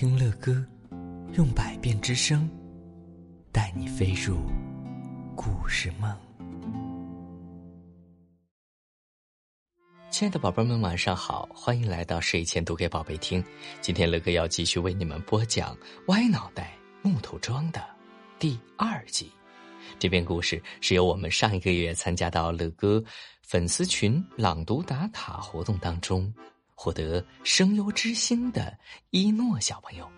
[0.00, 0.64] 听乐歌，
[1.32, 2.48] 用百变之声，
[3.50, 4.36] 带你飞入
[5.34, 6.16] 故事梦。
[10.08, 13.44] 亲爱的宝贝们，晚上好，欢迎来到睡前读给宝贝听。
[13.80, 15.74] 今天乐哥要继续为你们播讲
[16.06, 17.84] 《歪脑袋木头桩》的
[18.38, 19.28] 第二集。
[19.98, 23.02] 这篇故事是由我们上一个月参加到乐哥
[23.42, 26.32] 粉丝群朗读打卡活动当中。
[26.80, 28.78] 获得声优之星的
[29.10, 30.08] 一诺小朋友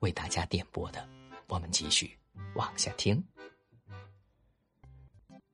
[0.00, 1.08] 为大家点播的，
[1.46, 2.10] 我们继续
[2.56, 3.22] 往下听。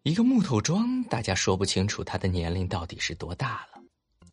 [0.05, 3.83] 一个木头桩，大家说不清楚他的年龄到底是多大了。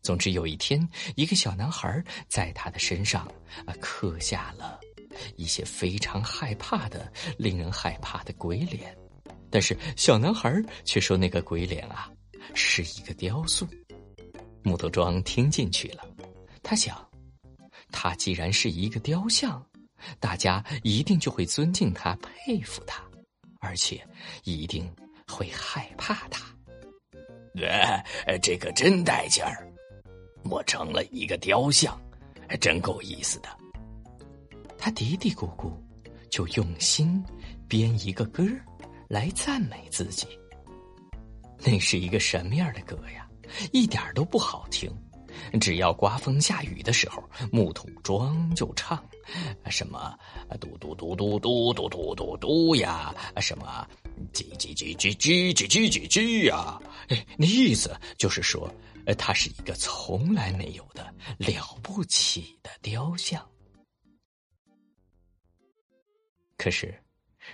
[0.00, 3.30] 总之，有一天，一个小男孩在他的身上
[3.66, 4.80] 啊刻下了
[5.36, 8.96] 一些非常害怕的、令人害怕的鬼脸。
[9.50, 10.50] 但是，小男孩
[10.82, 12.10] 却说那个鬼脸啊
[12.54, 13.68] 是一个雕塑。
[14.64, 16.08] 木头桩听进去了。
[16.62, 16.96] 他想，
[17.90, 19.64] 他既然是一个雕像，
[20.20, 23.02] 大家一定就会尊敬他、佩服他，
[23.60, 24.06] 而且
[24.44, 24.90] 一定
[25.26, 26.44] 会害怕他。
[28.26, 29.68] 呃，这个真带劲儿！
[30.44, 32.00] 我成了一个雕像，
[32.60, 33.48] 真够意思的。
[34.78, 35.72] 他嘀嘀咕咕，
[36.30, 37.22] 就用心
[37.68, 38.44] 编一个歌
[39.08, 40.26] 来赞美自己。
[41.58, 43.28] 那是一个什么样的歌呀？
[43.70, 44.90] 一点都不好听。
[45.60, 49.02] 只要刮风下雨的时候，木头桩就唱，
[49.70, 50.18] 什么
[50.60, 53.86] 嘟嘟嘟嘟嘟嘟嘟嘟嘟呀，什么
[54.32, 56.80] 叽叽叽叽叽叽叽叽叽呀，
[57.36, 58.72] 那意思就是说，
[59.18, 63.46] 他是一个从来没有的了不起的雕像。
[66.56, 67.02] 可是，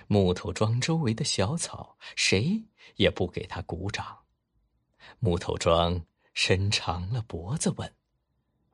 [0.07, 2.63] 木头桩周围的小草谁
[2.95, 4.05] 也不给他鼓掌，
[5.19, 5.99] 木头桩。
[6.41, 7.93] 伸长了脖子问：“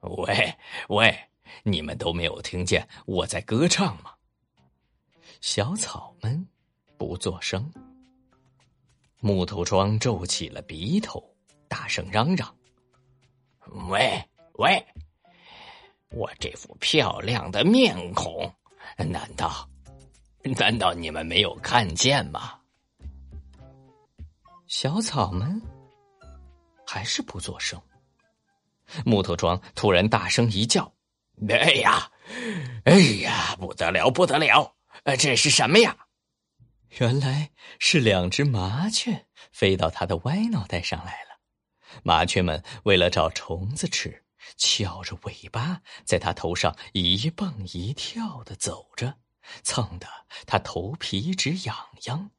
[0.02, 0.56] 喂
[0.90, 1.18] 喂，
[1.64, 4.14] 你们都没有听见我在歌唱吗？”
[5.42, 6.48] 小草们
[6.96, 7.74] 不作声。
[9.20, 11.36] 木头桩皱起了鼻头，
[11.68, 12.56] 大声嚷嚷
[13.90, 14.24] ：“喂
[14.60, 14.86] 喂，
[16.12, 18.48] 我这副漂亮的面孔，
[18.96, 19.68] 难道
[20.56, 22.60] 难道你们没有看见吗？”
[24.70, 25.60] 小草们。
[26.96, 27.82] 还是不作声。
[29.04, 30.96] 木头桩突然大声一叫
[31.50, 32.10] ：“哎呀，
[32.86, 34.78] 哎呀，不得了，不得了！
[35.20, 36.08] 这是什么呀？”
[37.00, 41.42] 原来是两只麻雀飞到他的歪脑袋上来了。
[42.02, 44.24] 麻雀们为了找虫子吃，
[44.56, 49.16] 翘着尾巴在他头上一蹦一跳的走着，
[49.64, 50.08] 蹭得
[50.48, 51.76] 他头皮直痒
[52.06, 52.32] 痒。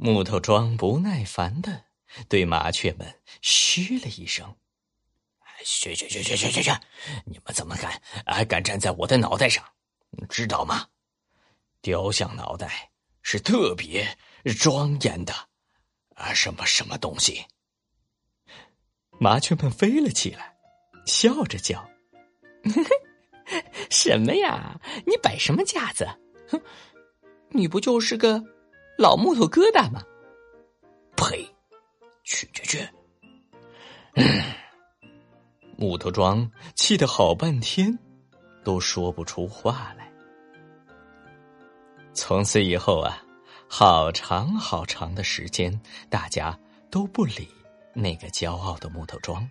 [0.00, 1.86] 木头桩不耐烦的
[2.28, 4.54] 对麻雀们嘘了一声
[5.66, 6.70] ：“去去去去去去去！
[7.24, 9.64] 你们怎么敢还敢站在我的脑袋上？
[10.28, 10.86] 知道吗？
[11.82, 12.92] 雕像脑袋
[13.22, 14.16] 是特别
[14.56, 15.34] 庄严的
[16.14, 16.32] 啊！
[16.32, 17.44] 什么什么东西？”
[19.18, 20.56] 麻雀们飞了起来，
[21.06, 21.90] 笑着叫
[23.90, 24.80] ：“什么呀？
[25.04, 26.06] 你摆什么架子？
[26.48, 26.62] 哼，
[27.48, 28.40] 你不就是个……”
[28.98, 30.02] 老木头疙瘩吗？
[31.16, 31.48] 呸！
[32.24, 32.88] 去去去！
[35.76, 37.96] 木头桩气得好半天，
[38.64, 40.12] 都说不出话来。
[42.12, 43.22] 从此以后啊，
[43.68, 45.80] 好长好长的时间，
[46.10, 46.58] 大家
[46.90, 47.48] 都不理
[47.94, 49.48] 那个骄傲的木头桩，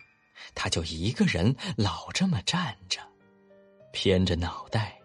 [0.54, 3.00] 他就一个人老这么站着，
[3.94, 5.00] 偏着脑袋，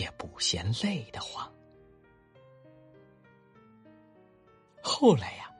[0.00, 1.48] 也不嫌累得慌。
[4.82, 5.50] 后来呀，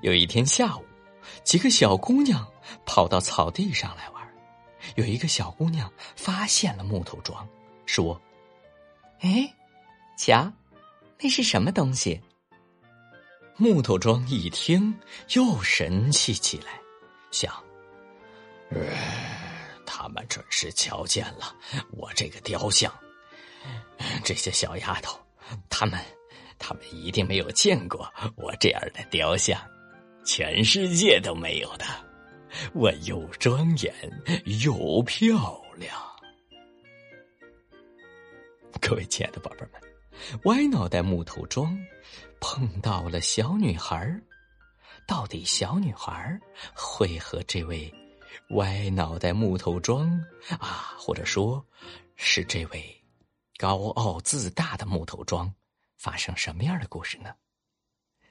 [0.00, 0.84] 有一天下午，
[1.44, 2.44] 几个小姑娘
[2.86, 4.22] 跑到草地上来玩。
[4.96, 7.46] 有一个小姑娘发现了木头桩，
[7.86, 8.20] 说
[9.20, 9.54] ：“哎，
[10.16, 10.50] 瞧，
[11.20, 12.20] 那是什么东西？”
[13.56, 14.98] 木头桩一听
[15.34, 16.72] 又神气起来，
[17.30, 17.54] 想
[19.86, 21.54] ：“他们准是瞧见了
[21.92, 22.92] 我这个雕像。
[24.24, 25.16] 这些小丫头，
[25.68, 26.02] 他们……”
[26.62, 29.60] 他们一定没有见过我这样的雕像，
[30.24, 31.84] 全世界都没有的。
[32.72, 33.92] 我又庄严
[34.62, 35.92] 又漂亮。
[38.80, 39.80] 各位亲爱的宝贝们，
[40.44, 41.76] 歪脑袋木头桩
[42.40, 44.20] 碰到了小女孩
[45.06, 46.38] 到底小女孩
[46.74, 47.92] 会和这位
[48.50, 50.08] 歪脑袋木头桩
[50.58, 51.64] 啊，或者说，
[52.16, 53.02] 是这位
[53.56, 55.52] 高傲自大的木头桩？
[55.96, 57.34] 发生什么样的故事呢？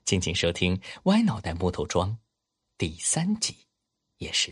[0.04, 2.10] 敬请收听《歪脑袋木头桩》
[2.78, 3.68] 第三集，
[4.18, 4.52] 也是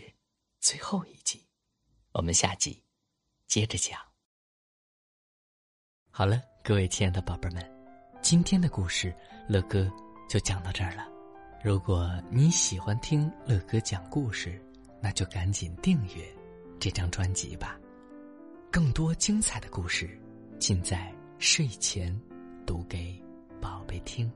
[0.60, 1.46] 最后一集。
[2.12, 2.82] 我们下集
[3.46, 4.00] 接着讲。
[6.10, 7.62] 好了，各位亲爱的宝贝们，
[8.22, 9.14] 今天的故事
[9.48, 9.90] 乐哥
[10.28, 11.08] 就讲到这儿了。
[11.62, 14.60] 如果你喜欢听乐哥讲故事，
[15.02, 16.36] 那就赶紧订阅
[16.78, 17.78] 这张专辑吧。
[18.72, 20.18] 更多精彩的故事，
[20.58, 22.18] 尽在睡前
[22.70, 23.12] 读给
[23.60, 24.30] 宝贝听。